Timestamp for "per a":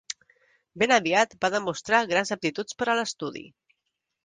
2.83-2.99